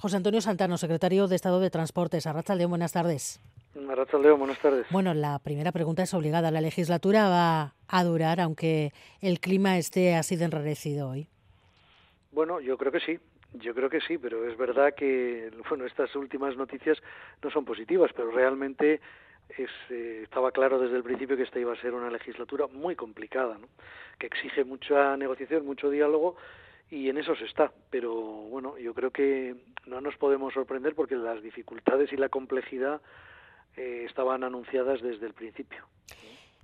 [0.00, 2.24] José Antonio Santano, secretario de Estado de Transportes.
[2.28, 3.40] Arrachaldeón, buenas tardes.
[3.90, 4.86] Arrachaldeón, buenas tardes.
[4.90, 6.52] Bueno, la primera pregunta es obligada.
[6.52, 11.26] ¿La legislatura va a durar aunque el clima esté así de enrarecido hoy?
[12.30, 13.18] Bueno, yo creo que sí.
[13.54, 16.98] Yo creo que sí, pero es verdad que bueno, estas últimas noticias
[17.42, 19.00] no son positivas, pero realmente
[19.48, 22.94] es, eh, estaba claro desde el principio que esta iba a ser una legislatura muy
[22.94, 23.66] complicada, ¿no?
[24.20, 26.36] que exige mucha negociación, mucho diálogo
[26.90, 27.72] y en eso se está.
[27.90, 29.54] Pero bueno, yo creo que
[29.86, 33.00] no nos podemos sorprender porque las dificultades y la complejidad
[33.76, 35.84] eh, estaban anunciadas desde el principio.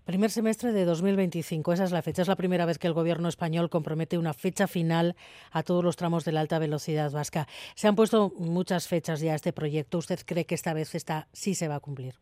[0.04, 2.20] Primer semestre de 2025, esa es la fecha.
[2.20, 5.16] Es la primera vez que el gobierno español compromete una fecha final
[5.50, 7.46] a todos los tramos de la alta velocidad vasca.
[7.74, 9.96] Se han puesto muchas fechas ya a este proyecto.
[9.96, 12.16] ¿Usted cree que esta vez esta sí se va a cumplir?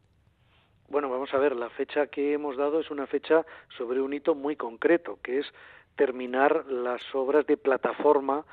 [0.90, 3.44] Bueno, vamos a ver, la fecha que hemos dado es una fecha
[3.76, 5.46] sobre un hito muy concreto, que es
[5.96, 8.44] terminar las obras de plataforma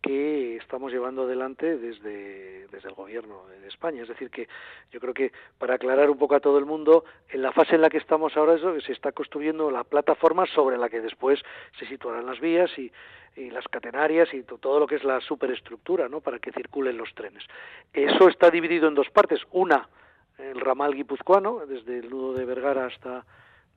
[0.00, 4.02] que estamos llevando adelante desde, desde el gobierno de España.
[4.02, 4.48] Es decir, que
[4.92, 7.82] yo creo que para aclarar un poco a todo el mundo, en la fase en
[7.82, 11.40] la que estamos ahora es que se está construyendo la plataforma sobre la que después
[11.78, 12.92] se situarán las vías y,
[13.36, 16.20] las catenarias y todo lo que es la superestructura, ¿no?
[16.20, 17.44] Para que circulen los trenes.
[17.92, 19.40] Eso está dividido en dos partes.
[19.52, 19.88] Una,
[20.38, 23.24] el ramal guipuzcoano, desde el nudo de Vergara hasta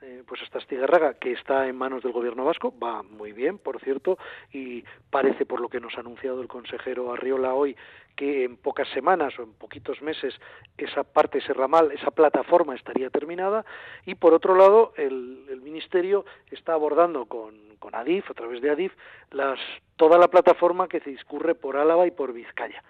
[0.01, 3.79] eh, pues hasta Estigarraga, que está en manos del gobierno vasco, va muy bien, por
[3.81, 4.17] cierto,
[4.51, 7.75] y parece, por lo que nos ha anunciado el consejero Arriola hoy,
[8.15, 10.33] que en pocas semanas o en poquitos meses
[10.77, 13.65] esa parte, ese ramal, esa plataforma estaría terminada,
[14.05, 18.69] y por otro lado, el, el Ministerio está abordando con, con ADIF, a través de
[18.69, 18.93] ADIF,
[19.31, 19.59] las,
[19.97, 22.83] toda la plataforma que se discurre por Álava y por Vizcaya.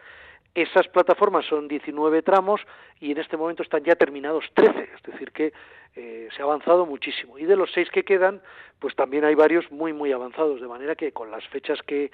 [0.53, 2.61] Esas plataformas son 19 tramos
[2.99, 5.53] y en este momento están ya terminados 13, es decir, que
[5.95, 7.39] eh, se ha avanzado muchísimo.
[7.39, 8.41] Y de los seis que quedan,
[8.79, 12.11] pues también hay varios muy, muy avanzados, de manera que con las fechas que,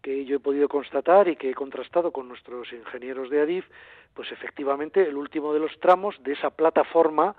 [0.00, 3.66] que yo he podido constatar y que he contrastado con nuestros ingenieros de ADIF,
[4.14, 7.36] pues efectivamente el último de los tramos de esa plataforma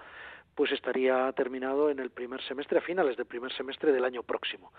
[0.56, 4.72] pues estaría terminado en el primer semestre, a finales del primer semestre del año próximo.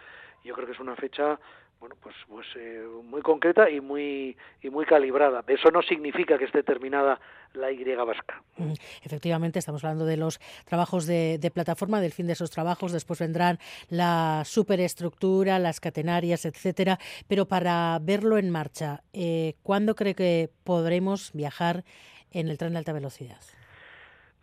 [0.42, 1.38] Yo creo que es una fecha
[1.78, 5.44] bueno, pues, pues eh, muy concreta y muy y muy calibrada.
[5.46, 7.20] Eso no significa que esté terminada
[7.52, 8.42] la Y vasca.
[8.56, 12.92] Mm, efectivamente, estamos hablando de los trabajos de, plataforma, del fin de esos trabajos.
[12.92, 13.58] Después vendrán
[13.88, 16.98] la superestructura, las catenarias, etcétera.
[17.28, 21.84] Pero para verlo en marcha, eh, ¿cuándo cree que podremos viajar
[22.30, 23.40] en el tren de alta velocidad?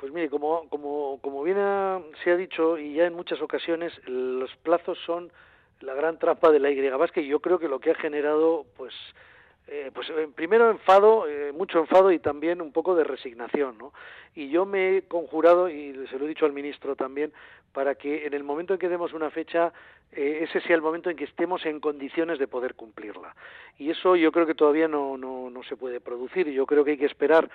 [0.03, 1.56] Pues mire, como, como, como bien
[2.25, 5.31] se ha dicho y ya en muchas ocasiones, los plazos son
[5.80, 8.66] la gran trampa de la Y vasca y yo creo que lo que ha generado,
[8.75, 8.94] pues,
[9.68, 13.94] eh, pues primero enfado, eh, mucho enfado y también un poco de resignación, ¿no?
[14.36, 17.31] Y yo me he conjurado, y se lo he dicho al ministro también,
[17.72, 19.72] para que en el momento en que demos una fecha,
[20.16, 23.35] ese sea el momento en que estemos en condiciones de poder cumplirla.
[23.78, 26.50] Y eso yo creo que todavía no, no, no se puede producir.
[26.50, 27.50] Yo creo que hay que esperar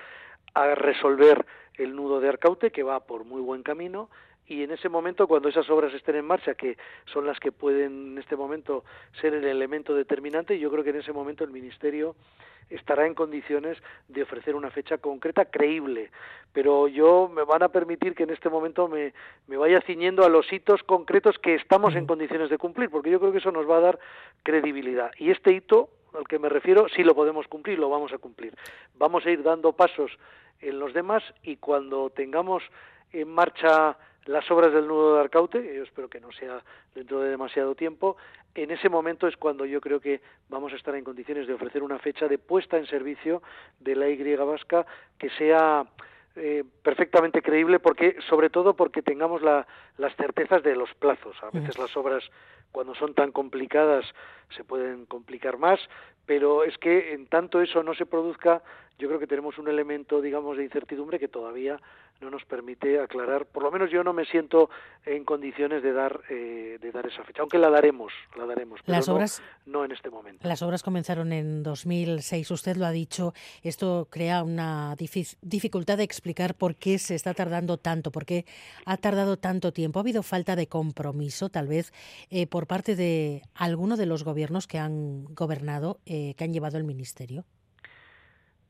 [0.54, 4.08] a resolver el nudo de Arcaute, que va por muy buen camino,
[4.48, 6.78] y en ese momento, cuando esas obras estén en marcha, que
[7.12, 8.82] son las que pueden en este momento
[9.20, 12.16] ser el elemento determinante, yo creo que en ese momento el Ministerio
[12.70, 16.10] estará en condiciones de ofrecer una fecha concreta, creíble.
[16.52, 19.12] Pero yo me van a permitir que en este momento me,
[19.46, 23.20] me vaya ciñendo a los hitos concretos que estamos en condiciones de cumplir, porque yo
[23.20, 23.98] creo que eso nos va a dar
[24.42, 25.12] credibilidad.
[25.18, 28.54] Y este hito al que me refiero, sí lo podemos cumplir, lo vamos a cumplir.
[28.96, 30.10] Vamos a ir dando pasos
[30.60, 32.62] en los demás y cuando tengamos
[33.12, 33.96] en marcha
[34.28, 36.62] las obras del nudo de Arcaute, yo espero que no sea
[36.94, 38.19] dentro de demasiado tiempo,
[38.55, 41.83] en ese momento es cuando yo creo que vamos a estar en condiciones de ofrecer
[41.83, 43.43] una fecha de puesta en servicio
[43.81, 44.84] de la Y vasca
[45.19, 45.87] que sea
[46.37, 49.66] eh, perfectamente creíble porque sobre todo porque tengamos la,
[49.97, 51.37] las certezas de los plazos.
[51.43, 52.22] A veces las obras
[52.71, 54.05] cuando son tan complicadas
[54.55, 55.81] se pueden complicar más
[56.27, 58.62] pero es que en tanto eso no se produzca
[58.99, 61.81] yo creo que tenemos un elemento, digamos, de incertidumbre que todavía
[62.20, 63.46] no nos permite aclarar.
[63.46, 64.70] Por lo menos yo no me siento
[65.04, 68.98] en condiciones de dar eh, de dar esa fecha, aunque la daremos, la daremos, pero
[68.98, 70.46] las obras, no, en este momento.
[70.46, 73.34] Las obras comenzaron en 2006, usted lo ha dicho.
[73.62, 78.47] Esto crea una dificultad de explicar por qué se está tardando tanto, por qué
[78.84, 79.98] ha tardado tanto tiempo.
[79.98, 81.92] ¿Ha habido falta de compromiso, tal vez,
[82.30, 86.78] eh, por parte de alguno de los gobiernos que han gobernado, eh, que han llevado
[86.78, 87.44] el ministerio?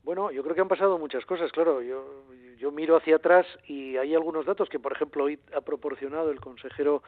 [0.08, 1.82] Bueno, yo creo que han pasado muchas cosas, claro.
[1.82, 2.24] Yo,
[2.56, 6.40] yo miro hacia atrás y hay algunos datos que, por ejemplo, hoy ha proporcionado el
[6.40, 7.02] consejero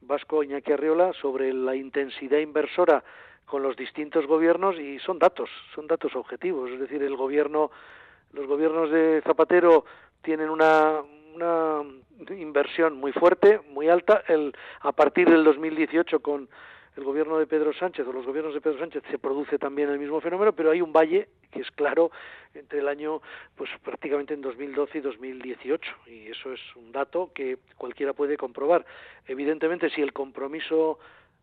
[0.00, 3.04] vasco Iñaki Arriola sobre la intensidad inversora
[3.44, 6.70] con los distintos gobiernos y son datos, son datos objetivos.
[6.70, 7.70] Es decir, el gobierno,
[8.32, 9.84] los gobiernos de Zapatero
[10.22, 11.02] tienen una,
[11.34, 11.82] una
[12.30, 14.22] inversión muy fuerte, muy alta.
[14.26, 16.48] El, a partir del 2018 con
[16.98, 20.00] el gobierno de Pedro Sánchez o los gobiernos de Pedro Sánchez se produce también el
[20.00, 22.10] mismo fenómeno, pero hay un valle que es claro
[22.54, 23.22] entre el año,
[23.54, 28.84] pues prácticamente en 2012 y 2018, y eso es un dato que cualquiera puede comprobar.
[29.28, 30.98] Evidentemente, si el compromiso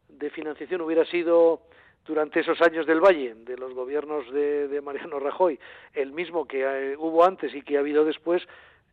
[0.09, 1.61] de financiación hubiera sido
[2.05, 5.57] durante esos años del Valle, de los gobiernos de, de Mariano Rajoy,
[5.93, 8.45] el mismo que eh, hubo antes y que ha habido después,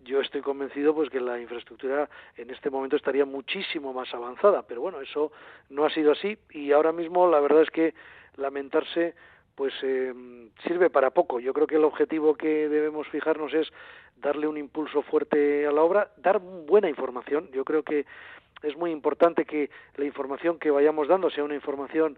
[0.05, 4.81] yo estoy convencido pues que la infraestructura en este momento estaría muchísimo más avanzada, pero
[4.81, 5.33] bueno, eso
[5.71, 7.95] no ha sido así y ahora mismo la verdad es que
[8.37, 9.15] lamentarse
[9.55, 10.13] pues eh,
[10.67, 11.39] sirve para poco.
[11.39, 13.69] Yo creo que el objetivo que debemos fijarnos es
[14.17, 17.51] darle un impulso fuerte a la obra, dar buena información.
[17.53, 18.07] Yo creo que
[18.63, 22.17] es muy importante que la información que vayamos dando sea una información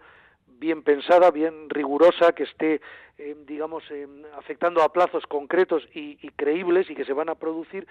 [0.59, 2.81] bien pensada, bien rigurosa, que esté,
[3.19, 4.07] eh, digamos, eh,
[4.37, 7.87] afectando a plazos concretos y, creíbles y que se van a producir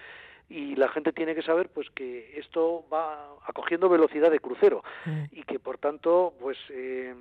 [0.48, 5.24] y la gente tiene que saber pues que esto va acogiendo velocidad de crucero mm.
[5.32, 7.14] y que por tanto pues eh,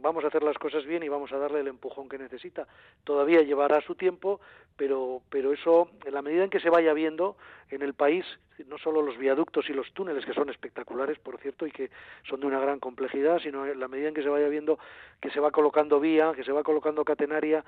[0.00, 2.66] vamos a hacer las cosas bien y vamos a darle el empujón que necesita.
[3.04, 4.40] Todavía llevará su tiempo,
[4.76, 7.36] pero, pero eso, en la medida en que se vaya viendo
[7.70, 8.24] en el país,
[8.68, 11.90] no solo los viaductos y los túneles, que son espectaculares, por cierto, y que
[12.28, 14.78] son de una gran complejidad, sino en la medida en que se vaya viendo
[15.20, 17.64] que se va colocando vía, que se va colocando catenaria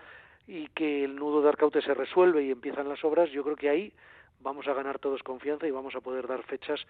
[0.47, 3.69] y que el nudo de Arcaute se resuelve y empiezan las obras, yo creo que
[3.69, 3.93] ahí
[4.41, 6.81] vamos a ganar todos confianza y vamos a poder dar fechas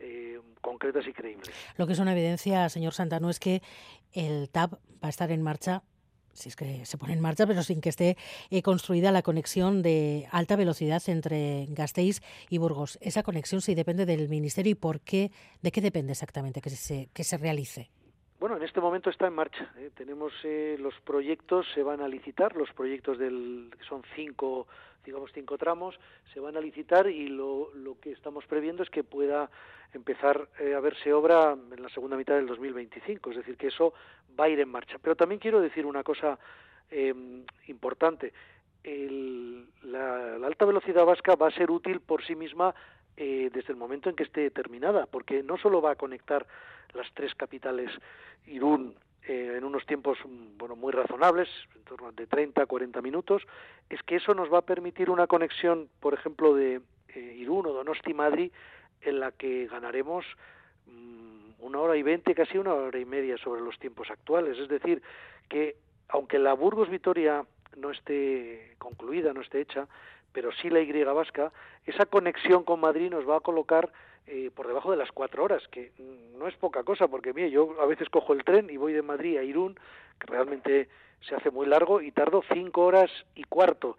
[0.00, 1.50] eh, concretas y creíbles.
[1.76, 3.62] Lo que es una evidencia, señor Santano, es que
[4.12, 5.82] el TAP va a estar en marcha
[6.38, 8.16] si es que se pone en marcha, pero sin que esté
[8.50, 12.98] eh, construida la conexión de alta velocidad entre Gasteiz y Burgos.
[13.00, 15.32] Esa conexión sí depende del Ministerio y por qué,
[15.62, 17.90] de qué depende exactamente que se, que se realice.
[18.38, 19.72] Bueno, en este momento está en marcha.
[19.78, 19.90] ¿eh?
[19.94, 20.32] Tenemos
[20.78, 24.66] los proyectos, se van a licitar, los proyectos del son cinco
[25.08, 25.98] digamos, cinco tramos,
[26.34, 29.50] se van a licitar y lo, lo que estamos previendo es que pueda
[29.94, 33.94] empezar eh, a verse obra en la segunda mitad del 2025, es decir, que eso
[34.38, 34.98] va a ir en marcha.
[35.00, 36.38] Pero también quiero decir una cosa
[36.90, 38.34] em, importante.
[38.84, 42.74] la, alta velocidad vasca va a ser útil por sí misma
[43.20, 46.46] eh, desde el momento en que esté terminada, porque no solo va a conectar
[46.94, 47.90] las tres capitales,
[48.46, 48.94] Irún,
[49.26, 50.18] eh, en unos tiempos
[50.56, 53.42] bueno muy razonables, en torno de 30 a 40 minutos,
[53.90, 57.72] es que eso nos va a permitir una conexión, por ejemplo, de eh, Irún o
[57.72, 58.52] Donosti-Madrid,
[59.00, 60.24] en la que ganaremos
[60.86, 64.56] mm, una hora y veinte, casi una hora y media sobre los tiempos actuales.
[64.58, 65.02] Es decir,
[65.48, 65.74] que
[66.08, 67.44] aunque la Burgos-Vitoria
[67.76, 69.88] no esté concluida, no esté hecha,
[70.32, 71.52] pero sí la Y vasca,
[71.86, 73.90] esa conexión con Madrid nos va a colocar
[74.26, 75.90] eh, por debajo de las cuatro horas, que
[76.38, 79.02] no es poca cosa, porque mire, yo a veces cojo el tren y voy de
[79.02, 79.74] Madrid a Irún,
[80.18, 80.88] que realmente
[81.20, 83.96] se hace muy largo, y tardo cinco horas y cuarto.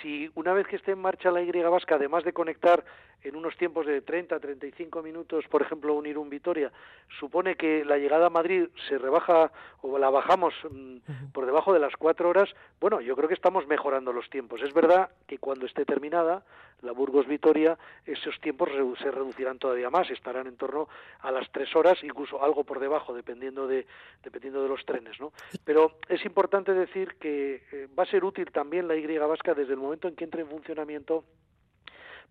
[0.00, 2.84] Si una vez que esté en marcha la Y vasca, además de conectar
[3.22, 6.70] en unos tiempos de 30, 35 minutos, por ejemplo, unir un Vitoria,
[7.18, 9.50] supone que la llegada a Madrid se rebaja
[9.82, 12.48] o la bajamos mm, por debajo de las cuatro horas,
[12.80, 14.62] bueno, yo creo que estamos mejorando los tiempos.
[14.62, 16.44] Es verdad que cuando esté terminada
[16.82, 18.68] la Burgos-Vitoria, esos tiempos
[18.98, 20.88] se reducirán todavía más, estarán en torno
[21.20, 23.86] a las tres horas, incluso algo por debajo, dependiendo de,
[24.22, 25.32] dependiendo de los trenes, ¿no?
[25.64, 29.72] Pero es importante decir que eh, va a ser útil también la Y vasca desde
[29.72, 31.24] el momento en que entre en funcionamiento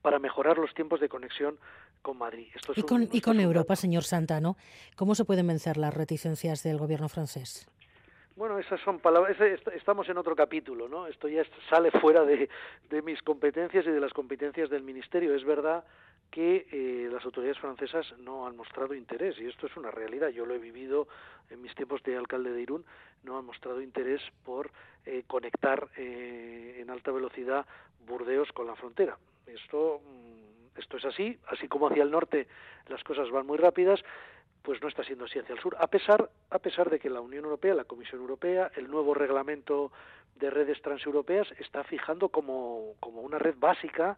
[0.06, 1.58] para mejorar los tiempos de conexión
[2.04, 2.50] con Madrid.
[2.76, 4.56] y con, y con Europa, señor Santano,
[4.96, 7.68] ¿cómo se pueden vencer las reticencias del gobierno francés?
[8.36, 9.36] Bueno, esas son palabras,
[9.74, 11.08] estamos en otro capítulo, ¿no?
[11.08, 11.42] Esto ya
[11.72, 12.48] sale fuera de,
[13.02, 15.34] mis competencias y de las competencias del Ministerio.
[15.34, 15.84] Es verdad
[16.30, 20.30] que eh, las autoridades francesas no han mostrado interés, y esto es una realidad.
[20.30, 21.08] Yo lo he vivido
[21.50, 22.86] en mis tiempos de alcalde de Irún,
[23.24, 24.70] no han mostrado interés por
[25.08, 27.66] eh, conectar eh, en alta velocidad
[28.06, 29.18] Burdeos con la frontera.
[29.48, 32.48] Esto, mm, esto es así, así como hacia el norte
[32.88, 34.04] las cosas van muy rápidas,
[34.62, 37.22] pues no está siendo así hacia el sur, a pesar, a pesar de que la
[37.22, 39.92] Unión Europea, la Comisión Europea, el nuevo reglamento
[40.36, 44.18] de redes transeuropeas está fijando como, como una red básica,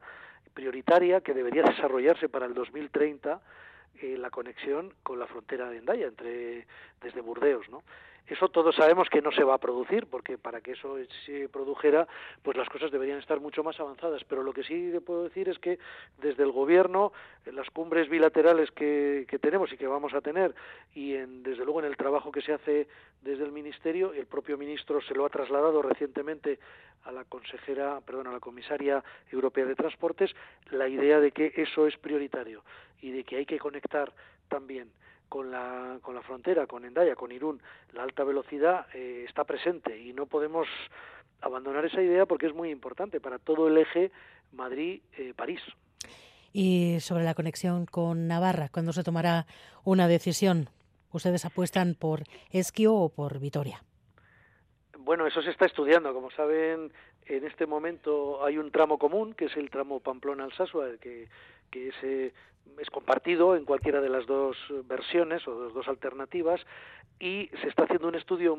[0.54, 3.42] prioritaria, que debería desarrollarse para el 2030
[4.02, 6.66] eh, la conexión con la frontera de Endaya, entre,
[7.02, 7.84] desde Burdeos, ¿no?
[8.28, 12.08] Eso todos sabemos que no se va a producir, porque para que eso se produjera,
[12.44, 14.24] pues las cosas deberían estar mucho más avanzadas.
[14.26, 15.80] Pero lo que sí puedo decir es que
[16.18, 17.14] desde el Gobierno,
[17.46, 20.54] en las cumbres bilaterales que, tenemos y que vamos a tener,
[20.94, 22.88] y en, desde luego en el trabajo que se hace
[23.22, 26.60] desde el Ministerio, el propio ministro se lo ha trasladado recientemente
[27.04, 30.36] a la consejera, perdón, a la comisaria europea de transportes,
[30.72, 32.64] la idea de que eso es prioritario
[33.02, 34.12] y de que hay que conectar
[34.50, 34.92] también
[35.30, 37.62] con la, con la frontera, con Endaya, con Irún,
[37.94, 40.68] la alta velocidad eh, está presente y no podemos
[41.42, 44.12] abandonar esa idea porque es muy importante para todo el eje
[44.54, 45.62] Madrid-París.
[46.54, 49.46] y sobre la conexión con Navarra, ¿cuándo se tomará
[49.84, 50.70] una decisión?
[51.18, 53.84] ustedes apuestan por Esquio o por Vitoria.
[54.98, 56.14] Bueno, eso se está estudiando.
[56.14, 56.92] Como saben,
[57.26, 61.28] en este momento hay un tramo común, que es el tramo Pamplona-Alsasua, que,
[61.70, 62.34] que ese
[62.80, 66.62] es compartido en cualquiera de las dos versiones o las dos alternativas
[67.20, 68.58] y se está haciendo un estudio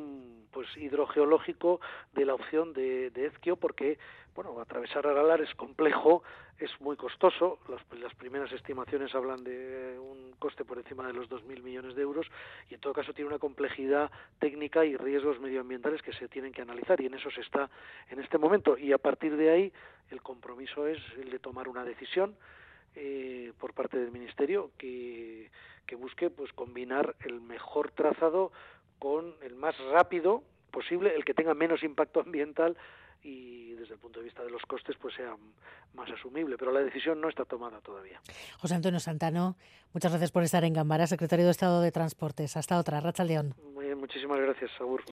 [0.50, 1.80] pues hidrogeológico
[2.14, 3.98] de la opción de, de Ezquio porque
[4.34, 6.22] bueno atravesar Aralar es complejo
[6.58, 7.58] es muy costoso.
[7.68, 12.02] Las, las primeras estimaciones hablan de un coste por encima de los 2.000 millones de
[12.02, 12.26] euros
[12.68, 16.62] y en todo caso tiene una complejidad técnica y riesgos medioambientales que se tienen que
[16.62, 17.70] analizar y en eso se está
[18.10, 18.76] en este momento.
[18.76, 19.72] Y a partir de ahí
[20.10, 22.36] el compromiso es el de tomar una decisión
[22.94, 25.50] eh, por parte del ministerio que,
[25.86, 28.52] que busque pues combinar el mejor trazado
[28.98, 32.76] con el más rápido posible, el que tenga menos impacto ambiental
[33.22, 35.36] y desde el punto de vista de los costes pues sea
[35.94, 38.20] más asumible, pero la decisión no está tomada todavía.
[38.58, 39.56] José Antonio Santano,
[39.92, 42.56] muchas gracias por estar en Gambara, secretario de Estado de Transportes.
[42.56, 43.54] Hasta otra, Racha León.
[43.74, 45.02] Muy bien, muchísimas gracias, Saúl.